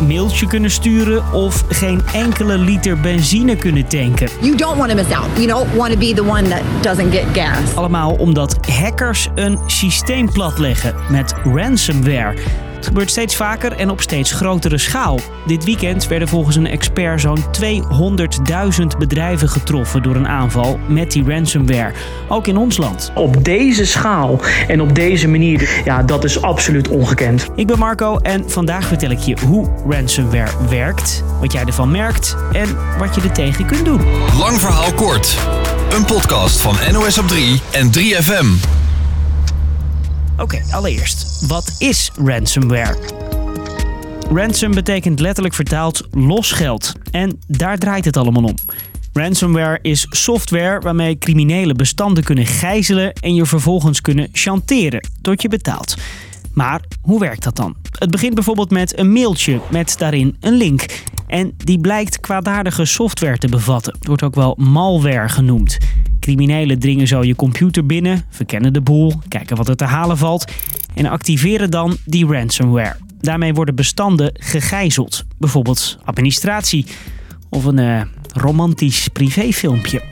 mailtje 0.00 0.46
kunnen 0.46 0.70
sturen 0.70 1.32
of 1.32 1.64
geen 1.68 2.02
enkele 2.12 2.58
liter 2.58 3.00
benzine 3.00 3.56
kunnen 3.56 3.88
tanken. 3.88 4.28
You 4.40 4.56
don't 4.56 4.76
want 4.76 4.90
to 4.90 4.96
miss 4.96 5.12
out. 5.12 5.28
You 5.36 5.46
don't 5.46 5.74
want 5.74 5.92
to 5.92 5.98
be 5.98 6.14
the 6.14 6.24
one 6.24 6.48
that 6.48 6.62
doesn't 6.82 7.10
get 7.10 7.24
gas. 7.32 7.74
Allemaal 7.74 8.12
omdat 8.12 8.56
hackers 8.68 9.28
een 9.34 9.58
systeem 9.66 10.32
platleggen 10.32 10.94
met 11.10 11.34
ransomware. 11.44 12.34
Het 12.86 12.94
gebeurt 12.94 13.14
steeds 13.14 13.36
vaker 13.36 13.72
en 13.72 13.90
op 13.90 14.00
steeds 14.00 14.32
grotere 14.32 14.78
schaal. 14.78 15.20
Dit 15.46 15.64
weekend 15.64 16.06
werden 16.06 16.28
volgens 16.28 16.56
een 16.56 16.66
expert 16.66 17.20
zo'n 17.20 17.44
200.000 18.80 18.86
bedrijven 18.98 19.48
getroffen 19.48 20.02
door 20.02 20.14
een 20.14 20.28
aanval 20.28 20.78
met 20.88 21.12
die 21.12 21.24
ransomware. 21.28 21.92
Ook 22.28 22.46
in 22.46 22.56
ons 22.56 22.76
land. 22.76 23.12
Op 23.14 23.44
deze 23.44 23.86
schaal 23.86 24.40
en 24.68 24.80
op 24.80 24.94
deze 24.94 25.28
manier, 25.28 25.82
ja, 25.84 26.02
dat 26.02 26.24
is 26.24 26.42
absoluut 26.42 26.88
ongekend. 26.88 27.46
Ik 27.54 27.66
ben 27.66 27.78
Marco 27.78 28.18
en 28.18 28.50
vandaag 28.50 28.86
vertel 28.86 29.10
ik 29.10 29.18
je 29.18 29.36
hoe 29.46 29.68
ransomware 29.88 30.66
werkt, 30.68 31.24
wat 31.40 31.52
jij 31.52 31.64
ervan 31.64 31.90
merkt 31.90 32.36
en 32.52 32.76
wat 32.98 33.14
je 33.14 33.20
er 33.20 33.32
tegen 33.32 33.66
kunt 33.66 33.84
doen. 33.84 34.00
Lang 34.38 34.60
verhaal 34.60 34.92
kort. 34.92 35.36
Een 35.90 36.04
podcast 36.04 36.60
van 36.60 36.76
NOS 36.92 37.18
op 37.18 37.28
3 37.28 37.60
en 37.70 37.90
3FM. 37.98 38.75
Oké, 40.38 40.62
allereerst, 40.70 41.46
wat 41.46 41.74
is 41.78 42.10
ransomware? 42.24 42.96
Ransom 44.30 44.74
betekent 44.74 45.20
letterlijk 45.20 45.54
vertaald 45.54 46.02
losgeld. 46.10 46.92
En 47.10 47.38
daar 47.46 47.78
draait 47.78 48.04
het 48.04 48.16
allemaal 48.16 48.44
om. 48.44 48.54
Ransomware 49.12 49.78
is 49.82 50.06
software 50.10 50.80
waarmee 50.80 51.18
criminelen 51.18 51.76
bestanden 51.76 52.24
kunnen 52.24 52.46
gijzelen 52.46 53.12
en 53.12 53.34
je 53.34 53.46
vervolgens 53.46 54.00
kunnen 54.00 54.28
chanteren 54.32 55.08
tot 55.22 55.42
je 55.42 55.48
betaalt. 55.48 55.94
Maar 56.52 56.80
hoe 57.00 57.20
werkt 57.20 57.42
dat 57.42 57.56
dan? 57.56 57.76
Het 57.98 58.10
begint 58.10 58.34
bijvoorbeeld 58.34 58.70
met 58.70 58.98
een 58.98 59.12
mailtje 59.12 59.60
met 59.70 59.94
daarin 59.98 60.36
een 60.40 60.54
link. 60.54 61.02
En 61.26 61.54
die 61.56 61.80
blijkt 61.80 62.20
kwaadaardige 62.20 62.84
software 62.84 63.38
te 63.38 63.48
bevatten. 63.48 63.92
Het 63.98 64.06
wordt 64.06 64.22
ook 64.22 64.34
wel 64.34 64.54
malware 64.58 65.28
genoemd. 65.28 65.78
Criminelen 66.26 66.78
dringen 66.78 67.06
zo 67.06 67.24
je 67.24 67.34
computer 67.34 67.86
binnen, 67.86 68.22
verkennen 68.30 68.72
de 68.72 68.80
boel, 68.80 69.12
kijken 69.28 69.56
wat 69.56 69.68
er 69.68 69.76
te 69.76 69.84
halen 69.84 70.18
valt 70.18 70.52
en 70.94 71.06
activeren 71.06 71.70
dan 71.70 71.96
die 72.04 72.26
ransomware. 72.26 72.96
Daarmee 73.20 73.54
worden 73.54 73.74
bestanden 73.74 74.30
gegijzeld, 74.34 75.24
bijvoorbeeld 75.38 75.98
administratie 76.04 76.86
of 77.48 77.64
een 77.64 77.78
uh, 77.78 78.02
romantisch 78.32 79.08
privéfilmpje. 79.08 80.02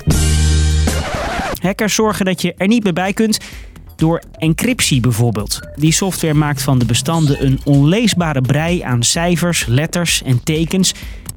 Hackers 1.60 1.94
zorgen 1.94 2.24
dat 2.24 2.42
je 2.42 2.54
er 2.56 2.66
niet 2.66 2.84
meer 2.84 2.92
bij 2.92 3.12
kunt 3.12 3.38
door 3.97 4.23
encryptie 4.39 5.00
bijvoorbeeld. 5.00 5.61
Die 5.77 5.92
software 5.92 6.34
maakt 6.34 6.62
van 6.62 6.78
de 6.78 6.84
bestanden 6.84 7.45
een 7.45 7.61
onleesbare 7.64 8.41
brei 8.41 8.81
aan 8.81 9.03
cijfers, 9.03 9.67
letters 9.67 10.23
en 10.23 10.42
tekens 10.42 10.95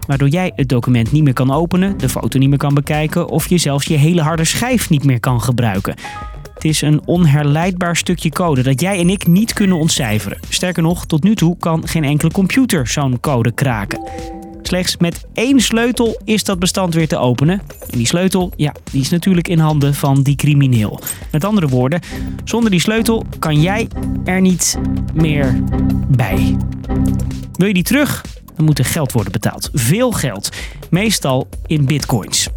waardoor 0.08 0.28
jij 0.28 0.52
het 0.56 0.70
document 0.70 1.12
niet 1.12 1.24
meer 1.24 1.34
kan 1.34 1.52
openen, 1.52 1.98
de 1.98 2.10
foto 2.10 2.40
niet 2.40 2.50
meer 2.50 2.58
kan 2.58 2.74
bekijken 2.74 3.28
of 3.30 3.50
je 3.50 3.58
zelfs 3.58 3.86
je 3.86 3.98
hele 3.98 4.22
harde 4.22 4.46
schijf 4.46 4.90
niet 4.90 5.04
meer 5.04 5.20
kan 5.20 5.42
gebruiken. 5.42 5.96
Het 6.54 6.66
is 6.66 6.82
een 6.82 7.02
onherleidbaar 7.06 7.96
stukje 7.96 8.30
code 8.30 8.62
dat 8.62 8.82
jij 8.82 9.00
en 9.00 9.10
ik 9.10 9.28
niet 9.28 9.54
kunnen 9.54 9.78
ontcijferen. 9.78 10.40
Sterker 10.50 10.84
nog, 10.84 11.06
tot 11.06 11.24
nu 11.24 11.36
toe 11.36 11.58
kan 11.60 11.88
geen 11.88 12.04
enkele 12.04 12.32
computer 12.32 12.88
zo'n 12.88 13.20
code 13.20 13.52
kraken. 13.52 14.37
Slechts 14.68 14.98
met 14.98 15.26
één 15.34 15.60
sleutel 15.60 16.22
is 16.24 16.44
dat 16.44 16.60
bestand 16.60 16.94
weer 16.94 17.08
te 17.08 17.18
openen. 17.18 17.62
En 17.92 17.98
die 17.98 18.08
sleutel, 18.08 18.52
ja, 18.56 18.74
die 18.92 19.02
is 19.02 19.10
natuurlijk 19.10 19.48
in 19.48 19.60
handen 19.60 19.94
van 19.94 20.22
die 20.22 20.36
crimineel. 20.36 21.00
Met 21.32 21.44
andere 21.44 21.68
woorden, 21.68 22.00
zonder 22.44 22.72
die 22.72 22.80
sleutel 22.80 23.26
kan 23.40 23.62
jij 23.62 23.88
er 24.26 24.42
niet 24.42 24.80
meer 25.14 25.64
bij. 26.08 26.58
Wil 27.54 27.68
je 27.68 27.74
die 27.74 27.84
terug? 27.84 28.26
Dan 28.56 28.66
moet 28.66 28.80
er 28.80 28.86
geld 28.86 29.12
worden 29.12 29.32
betaald. 29.32 29.70
Veel 29.74 30.12
geld. 30.12 30.50
Meestal 30.90 31.48
in 31.66 31.86
bitcoins. 31.86 32.48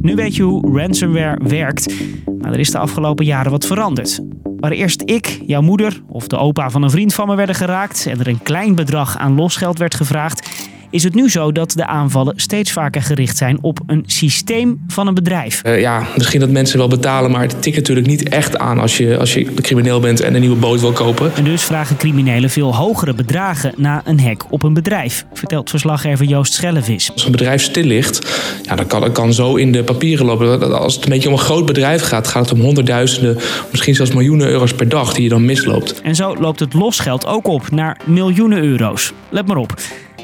Nu 0.00 0.14
weet 0.14 0.36
je 0.36 0.42
hoe 0.42 0.78
ransomware 0.78 1.48
werkt, 1.48 1.94
maar 2.38 2.52
er 2.52 2.58
is 2.58 2.70
de 2.70 2.78
afgelopen 2.78 3.24
jaren 3.24 3.50
wat 3.50 3.66
veranderd. 3.66 4.20
Waar 4.60 4.70
eerst 4.70 5.02
ik, 5.04 5.40
jouw 5.46 5.60
moeder 5.60 6.02
of 6.08 6.26
de 6.26 6.36
opa 6.36 6.70
van 6.70 6.82
een 6.82 6.90
vriend 6.90 7.14
van 7.14 7.26
me 7.26 7.34
werden 7.34 7.54
geraakt 7.54 8.06
en 8.06 8.20
er 8.20 8.28
een 8.28 8.42
klein 8.42 8.74
bedrag 8.74 9.18
aan 9.18 9.34
losgeld 9.34 9.78
werd 9.78 9.94
gevraagd, 9.94 10.48
is 10.90 11.02
het 11.02 11.14
nu 11.14 11.30
zo 11.30 11.52
dat 11.52 11.72
de 11.72 11.86
aanvallen 11.86 12.32
steeds 12.36 12.72
vaker 12.72 13.02
gericht 13.02 13.36
zijn 13.36 13.58
op 13.60 13.80
een 13.86 14.02
systeem 14.06 14.84
van 14.88 15.06
een 15.06 15.14
bedrijf. 15.14 15.62
Uh, 15.66 15.80
ja, 15.80 16.06
misschien 16.16 16.40
dat 16.40 16.50
mensen 16.50 16.78
wel 16.78 16.88
betalen, 16.88 17.30
maar 17.30 17.42
het 17.42 17.62
tikt 17.62 17.76
natuurlijk 17.76 18.06
niet 18.06 18.28
echt 18.28 18.58
aan 18.58 18.78
als 18.78 18.96
je, 18.96 19.18
als 19.18 19.34
je 19.34 19.54
crimineel 19.54 20.00
bent 20.00 20.20
en 20.20 20.34
een 20.34 20.40
nieuwe 20.40 20.56
boot 20.56 20.80
wil 20.80 20.92
kopen. 20.92 21.32
En 21.34 21.44
dus 21.44 21.62
vragen 21.62 21.96
criminelen 21.96 22.50
veel 22.50 22.74
hogere 22.74 23.14
bedragen 23.14 23.72
na 23.76 24.02
een 24.04 24.20
hack 24.20 24.44
op 24.50 24.62
een 24.62 24.74
bedrijf, 24.74 25.24
vertelt 25.32 25.70
verslaggever 25.70 26.26
Joost 26.26 26.52
Schellevis. 26.52 27.12
Als 27.12 27.24
een 27.24 27.30
bedrijf 27.30 27.62
stil 27.62 27.84
ligt, 27.84 28.42
ja, 28.62 28.74
dan 28.74 28.86
kan 28.86 29.02
het 29.02 29.12
kan 29.12 29.32
zo 29.32 29.54
in 29.54 29.72
de 29.72 29.84
papieren 29.84 30.26
lopen. 30.26 30.78
Als 30.80 30.94
het 30.94 31.04
een 31.04 31.10
beetje 31.10 31.28
om 31.28 31.34
een 31.34 31.40
groot 31.40 31.66
bedrijf 31.66 32.02
gaat, 32.02 32.28
gaat 32.28 32.48
het 32.48 32.58
om 32.58 32.64
honderdduizenden, 32.64 33.38
misschien 33.70 33.94
zelfs 33.94 34.12
miljoenen 34.12 34.48
euro's 34.48 34.74
per 34.74 34.88
dag 34.88 35.14
die 35.14 35.22
je 35.22 35.28
dan 35.28 35.44
misloopt. 35.44 36.00
En 36.00 36.14
zo 36.14 36.36
loopt 36.36 36.60
het 36.60 36.74
losgeld 36.74 37.26
ook 37.26 37.46
op 37.46 37.70
naar 37.70 38.00
miljoenen 38.04 38.62
euro's. 38.62 39.12
Let 39.28 39.46
maar 39.46 39.56
op. 39.56 39.74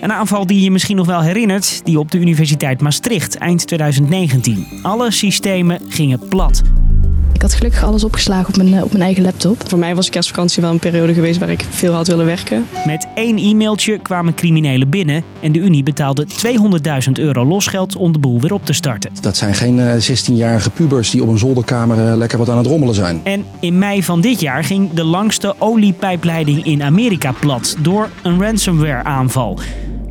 Een 0.07 0.13
aanval 0.13 0.47
die 0.47 0.61
je 0.61 0.71
misschien 0.71 0.97
nog 0.97 1.07
wel 1.07 1.21
herinnert, 1.21 1.81
die 1.85 1.99
op 1.99 2.11
de 2.11 2.19
Universiteit 2.19 2.81
Maastricht 2.81 3.39
eind 3.39 3.67
2019. 3.67 4.67
Alle 4.83 5.11
systemen 5.11 5.81
gingen 5.89 6.29
plat. 6.29 6.63
Ik 7.33 7.43
had 7.43 7.55
gelukkig 7.55 7.85
alles 7.85 8.05
opgeslagen 8.05 8.49
op 8.49 8.57
mijn, 8.57 8.75
eh, 8.75 8.85
op 8.85 8.91
mijn 8.91 9.03
eigen 9.03 9.23
laptop. 9.23 9.69
Voor 9.69 9.79
mij 9.79 9.95
was 9.95 10.11
kerstvakantie 10.11 10.63
wel 10.63 10.71
een 10.71 10.79
periode 10.79 11.15
geweest 11.15 11.39
waar 11.39 11.51
ik 11.51 11.65
veel 11.71 11.93
had 11.93 12.07
willen 12.07 12.27
werken. 12.27 12.67
Met 12.87 13.07
één 13.15 13.39
e-mailtje 13.39 13.99
kwamen 13.99 14.35
criminelen 14.35 14.89
binnen 14.89 15.23
en 15.41 15.53
de 15.53 15.59
Unie 15.59 15.83
betaalde 15.83 16.27
200.000 16.27 17.19
euro 17.19 17.45
losgeld 17.45 17.97
om 17.97 18.13
de 18.13 18.19
boel 18.19 18.41
weer 18.41 18.53
op 18.53 18.65
te 18.65 18.73
starten. 18.73 19.11
Dat 19.21 19.37
zijn 19.37 19.55
geen 19.55 19.79
16-jarige 19.79 20.71
eh, 20.71 20.77
pubers 20.77 21.11
die 21.11 21.23
op 21.23 21.29
een 21.29 21.39
zolderkamer 21.39 22.09
eh, 22.09 22.17
lekker 22.17 22.39
wat 22.39 22.49
aan 22.49 22.59
het 22.59 22.67
rommelen 22.67 22.95
zijn. 22.95 23.21
En 23.25 23.45
in 23.61 23.79
mei 23.79 24.03
van 24.03 24.21
dit 24.21 24.41
jaar 24.41 24.65
ging 24.65 24.93
de 24.93 25.05
langste 25.05 25.55
oliepijpleiding 25.59 26.65
in 26.65 26.83
Amerika 26.83 27.33
plat 27.33 27.77
door 27.81 28.11
een 28.23 28.43
ransomware 28.43 29.05
aanval. 29.05 29.59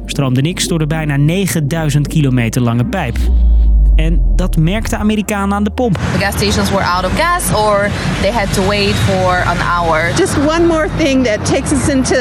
Stroomde 0.05 0.41
niks 0.41 0.67
door 0.67 0.79
de 0.79 0.87
bijna 0.87 1.15
9000 1.17 2.07
kilometer 2.07 2.61
lange 2.61 2.85
pijp. 2.85 3.17
En 3.95 4.21
dat 4.35 4.57
merkte 4.57 4.97
Amerikanen 4.97 5.55
aan 5.55 5.63
de 5.63 5.69
pomp. 5.69 5.93
The 5.93 6.19
gas 6.19 6.33
stations 6.33 6.69
were 6.69 6.83
out 6.83 7.05
of 7.05 7.11
gas 7.19 7.53
or 7.53 7.89
they 8.21 8.31
had 8.31 8.53
to 8.53 8.67
wait 8.67 8.93
for 8.93 9.43
an 9.45 9.57
hour. 9.57 10.13
Just 10.17 10.37
one 10.37 10.65
more 10.65 10.87
thing 10.97 11.25
that 11.25 11.45
takes 11.45 11.71
us 11.71 11.87
into 11.87 12.15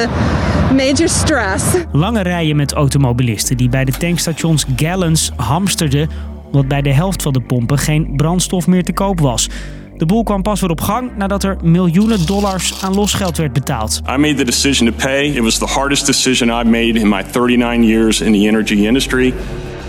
major 0.73 1.09
stress. 1.09 1.65
Lange 1.93 2.23
rijen 2.23 2.56
met 2.56 2.73
automobilisten 2.73 3.56
die 3.56 3.69
bij 3.69 3.84
de 3.84 3.93
tankstations 3.93 4.65
gallons 4.77 5.31
hamsterden 5.37 6.09
omdat 6.55 6.69
bij 6.69 6.83
de 6.83 6.93
helft 6.93 7.23
van 7.23 7.33
de 7.33 7.41
pompen 7.41 7.78
geen 7.78 8.12
brandstof 8.17 8.67
meer 8.67 8.84
te 8.84 8.93
koop 8.93 9.21
was. 9.21 9.49
De 9.97 10.06
boel 10.06 10.22
kwam 10.22 10.43
pas 10.43 10.60
weer 10.60 10.71
op 10.71 10.81
gang 10.81 11.10
nadat 11.16 11.43
er 11.43 11.56
miljoenen 11.62 12.27
dollars 12.27 12.82
aan 12.82 12.94
losgeld 12.94 13.37
werd 13.37 13.53
betaald. 13.53 14.00
I 14.15 14.16
made 14.16 14.34
the 14.34 14.44
decision 14.44 14.91
to 14.91 14.97
pay. 14.97 15.27
It 15.27 15.43
was 15.43 15.59
the 15.59 15.66
hardest 15.66 16.06
decision 16.06 16.60
I've 16.60 16.71
made 16.71 16.99
in 16.99 17.09
my 17.09 17.22
39 17.22 17.84
years 17.84 18.21
in 18.21 18.32
the 18.32 18.38
energy 18.38 18.87
industry. 18.87 19.34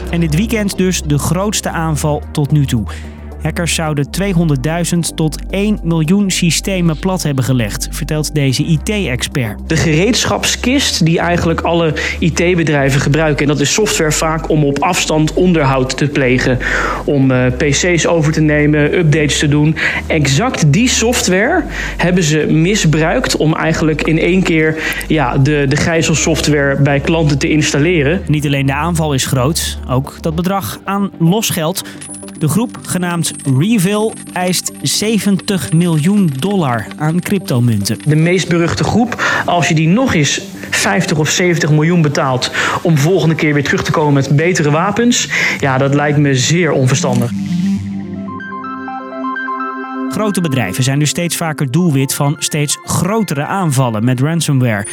En 0.10 0.20
dit 0.20 0.36
weekend 0.36 0.78
dus 0.78 1.02
de 1.02 1.18
grootste 1.18 1.70
aanval 1.70 2.22
tot 2.32 2.52
nu 2.52 2.66
toe. 2.66 2.84
Hackers 3.46 3.74
zouden 3.74 4.08
200.000 4.22 5.00
tot 5.16 5.40
1 5.50 5.80
miljoen 5.84 6.32
systemen 6.32 7.00
plat 7.00 7.24
hebben 7.24 7.44
gelegd, 7.44 7.88
vertelt 7.92 8.36
deze 8.36 8.64
IT-expert. 8.64 9.70
De 9.70 9.76
gereedschapskist 9.76 11.06
die 11.06 11.20
eigenlijk 11.20 11.62
alle 11.62 11.94
IT-bedrijven 12.20 13.02
gebruiken. 13.02 13.42
En 13.42 13.48
dat 13.48 13.60
is 13.60 13.74
software 13.74 14.12
vaak 14.12 14.50
om 14.50 14.66
op 14.66 14.80
afstand 14.80 15.34
onderhoud 15.34 15.98
te 15.98 16.08
plegen. 16.08 16.60
Om 17.06 17.32
uh, 17.32 17.46
PC's 17.58 18.06
over 18.06 18.32
te 18.32 18.42
nemen, 18.42 18.98
updates 18.98 19.40
te 19.40 19.48
doen. 19.48 19.76
Exact 20.08 20.74
die 20.74 20.90
software 20.90 21.64
hebben 21.98 22.24
ze 22.24 22.46
misbruikt 22.50 23.38
om 23.38 23.56
eigenlijk 23.56 24.02
in 24.02 24.20
één 24.20 24.44
keer 24.44 24.78
ja, 25.08 25.38
de, 25.38 25.66
de 25.70 25.76
gijzelsoftware 25.76 26.82
bij 26.82 27.00
klanten 27.00 27.38
te 27.38 27.50
installeren. 27.50 28.22
Niet 28.28 28.46
alleen 28.46 28.66
de 28.66 28.74
aanval 28.74 29.14
is 29.14 29.26
groot, 29.26 29.80
ook 29.90 30.18
dat 30.22 30.36
bedrag 30.36 30.80
aan 30.84 31.12
losgeld 31.20 31.84
de 32.38 32.48
groep, 32.48 32.80
genaamd 32.82 33.34
Reveal, 33.60 34.14
eist 34.34 34.72
70 34.82 35.74
miljoen 35.74 36.32
dollar 36.40 36.88
aan 36.98 37.20
cryptomunten. 37.20 38.00
De 38.06 38.16
meest 38.16 38.50
beruchte 38.50 38.84
groep, 38.84 39.24
als 39.46 39.68
je 39.68 39.76
die 39.76 39.88
nog 39.88 40.14
eens 40.14 40.42
50 40.70 41.18
of 41.18 41.30
70 41.30 41.70
miljoen 41.70 42.02
betaalt 42.02 42.52
om 42.82 42.98
volgende 42.98 43.36
keer 43.36 43.54
weer 43.54 43.64
terug 43.64 43.84
te 43.84 43.92
komen 43.92 44.14
met 44.14 44.36
betere 44.36 44.72
wapens, 44.72 45.30
ja, 45.60 45.78
dat 45.78 45.94
lijkt 45.94 46.18
me 46.18 46.36
zeer 46.36 46.72
onverstandig. 46.72 47.32
Grote 50.10 50.42
bedrijven 50.42 50.84
zijn 50.84 51.00
dus 51.00 51.10
steeds 51.10 51.36
vaker 51.36 51.72
doelwit 51.72 52.14
van 52.14 52.36
steeds 52.40 52.78
grotere 52.84 53.46
aanvallen 53.46 54.04
met 54.04 54.20
ransomware. 54.20 54.86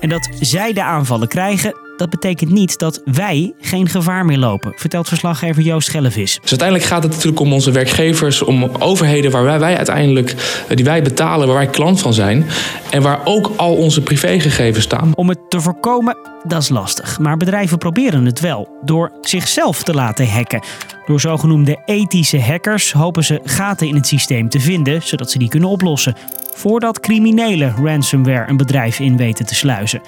En 0.00 0.08
dat 0.08 0.28
zij 0.40 0.72
de 0.72 0.82
aanvallen 0.82 1.28
krijgen, 1.28 1.74
dat 1.96 2.10
betekent 2.10 2.50
niet 2.50 2.78
dat 2.78 3.02
wij 3.04 3.52
geen 3.60 3.88
gevaar 3.88 4.24
meer 4.24 4.38
lopen, 4.38 4.72
vertelt 4.76 5.08
verslaggever 5.08 5.62
Joost 5.62 5.90
Gellevis. 5.90 6.38
Dus 6.40 6.50
uiteindelijk 6.50 6.88
gaat 6.88 7.02
het 7.02 7.12
natuurlijk 7.12 7.40
om 7.40 7.52
onze 7.52 7.70
werkgevers, 7.70 8.42
om 8.42 8.70
overheden 8.78 9.30
waar 9.30 9.44
wij, 9.44 9.58
wij 9.58 9.76
uiteindelijk, 9.76 10.30
eh, 10.68 10.76
die 10.76 10.84
wij 10.84 11.02
betalen, 11.02 11.46
waar 11.46 11.56
wij 11.56 11.66
klant 11.66 12.00
van 12.00 12.14
zijn. 12.14 12.46
En 12.90 13.02
waar 13.02 13.20
ook 13.24 13.50
al 13.56 13.74
onze 13.74 14.02
privégegevens 14.02 14.84
staan. 14.84 15.12
Om 15.14 15.28
het 15.28 15.38
te 15.48 15.60
voorkomen, 15.60 16.16
dat 16.42 16.62
is 16.62 16.68
lastig. 16.68 17.18
Maar 17.18 17.36
bedrijven 17.36 17.78
proberen 17.78 18.24
het 18.24 18.40
wel 18.40 18.68
door 18.84 19.12
zichzelf 19.20 19.82
te 19.82 19.94
laten 19.94 20.28
hacken. 20.28 20.62
Door 21.06 21.20
zogenoemde 21.20 21.82
ethische 21.84 22.40
hackers 22.40 22.92
hopen 22.92 23.24
ze 23.24 23.40
gaten 23.44 23.88
in 23.88 23.94
het 23.94 24.06
systeem 24.06 24.48
te 24.48 24.60
vinden, 24.60 25.02
zodat 25.02 25.30
ze 25.30 25.38
die 25.38 25.48
kunnen 25.48 25.68
oplossen. 25.68 26.16
Voordat 26.54 27.00
criminelen 27.00 27.74
ransomware 27.84 28.48
een 28.48 28.56
bedrijf 28.56 29.00
in 29.00 29.16
weten 29.16 29.46
te 29.46 29.54
sluizen. 29.54 30.02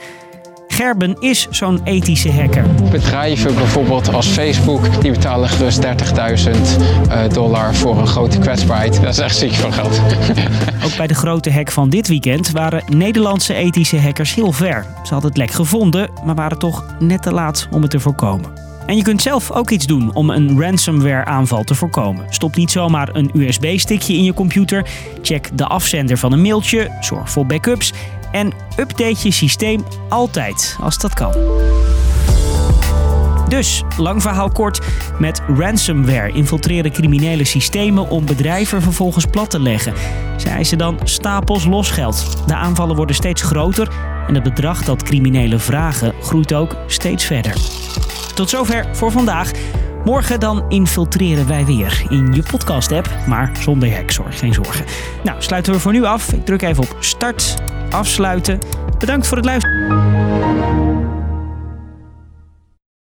Gerben 0.74 1.16
is 1.20 1.46
zo'n 1.50 1.80
ethische 1.84 2.32
hacker. 2.32 2.64
Bedrijven 2.90 3.54
bijvoorbeeld 3.54 4.12
als 4.12 4.26
Facebook, 4.26 5.00
die 5.02 5.10
betalen 5.10 5.48
gerust 5.48 5.82
30.000 5.82 7.32
dollar 7.32 7.74
voor 7.74 7.98
een 7.98 8.06
grote 8.06 8.38
kwetsbaarheid. 8.38 9.00
Dat 9.02 9.12
is 9.12 9.18
echt 9.18 9.36
ziek 9.36 9.52
van 9.52 9.72
geld. 9.72 10.00
Ook 10.84 10.96
bij 10.96 11.06
de 11.06 11.14
grote 11.14 11.52
hack 11.52 11.70
van 11.70 11.90
dit 11.90 12.08
weekend 12.08 12.50
waren 12.50 12.82
Nederlandse 12.86 13.54
ethische 13.54 14.00
hackers 14.00 14.34
heel 14.34 14.52
ver. 14.52 14.86
Ze 15.02 15.12
hadden 15.12 15.30
het 15.30 15.38
lek 15.38 15.50
gevonden, 15.50 16.10
maar 16.24 16.34
waren 16.34 16.58
toch 16.58 16.84
net 16.98 17.22
te 17.22 17.32
laat 17.32 17.68
om 17.70 17.82
het 17.82 17.90
te 17.90 18.00
voorkomen. 18.00 18.50
En 18.86 18.96
je 18.96 19.02
kunt 19.02 19.22
zelf 19.22 19.50
ook 19.50 19.70
iets 19.70 19.86
doen 19.86 20.14
om 20.14 20.30
een 20.30 20.60
ransomware 20.60 21.24
aanval 21.24 21.64
te 21.64 21.74
voorkomen. 21.74 22.26
Stop 22.28 22.56
niet 22.56 22.70
zomaar 22.70 23.08
een 23.12 23.30
USB-stickje 23.34 24.14
in 24.14 24.24
je 24.24 24.34
computer. 24.34 24.86
Check 25.22 25.48
de 25.54 25.66
afzender 25.66 26.18
van 26.18 26.32
een 26.32 26.42
mailtje. 26.42 26.90
Zorg 27.00 27.30
voor 27.30 27.46
backups. 27.46 27.92
En 28.34 28.52
update 28.78 29.16
je 29.22 29.30
systeem 29.30 29.84
altijd 30.08 30.76
als 30.80 30.98
dat 30.98 31.14
kan. 31.14 31.32
Dus, 33.48 33.82
lang 33.96 34.22
verhaal 34.22 34.50
kort, 34.50 34.80
met 35.18 35.42
ransomware 35.56 36.32
infiltreren 36.32 36.92
criminele 36.92 37.44
systemen 37.44 38.08
om 38.08 38.26
bedrijven 38.26 38.82
vervolgens 38.82 39.26
plat 39.26 39.50
te 39.50 39.60
leggen. 39.60 39.94
Ze 40.36 40.48
eisen 40.48 40.78
dan 40.78 40.98
stapels 41.04 41.64
losgeld. 41.64 42.42
De 42.46 42.54
aanvallen 42.54 42.96
worden 42.96 43.16
steeds 43.16 43.42
groter 43.42 43.88
en 44.28 44.34
het 44.34 44.42
bedrag 44.42 44.84
dat 44.84 45.02
criminelen 45.02 45.60
vragen 45.60 46.12
groeit 46.20 46.54
ook 46.54 46.76
steeds 46.86 47.24
verder. 47.24 47.52
Tot 48.34 48.50
zover 48.50 48.86
voor 48.92 49.10
vandaag. 49.10 49.50
Morgen 50.04 50.40
dan 50.40 50.64
infiltreren 50.68 51.48
wij 51.48 51.64
weer 51.64 52.06
in 52.08 52.32
je 52.32 52.42
podcast-app, 52.50 53.08
maar 53.26 53.50
zonder 53.60 53.94
hackzorg, 53.94 54.38
geen 54.38 54.54
zorgen. 54.54 54.84
Nou, 55.22 55.42
sluiten 55.42 55.72
we 55.72 55.78
voor 55.78 55.92
nu 55.92 56.04
af. 56.04 56.32
Ik 56.32 56.44
druk 56.44 56.62
even 56.62 56.82
op 56.82 56.96
start, 57.00 57.56
afsluiten. 57.90 58.58
Bedankt 58.98 59.26
voor 59.26 59.36
het 59.36 59.46
luisteren. 59.46 60.43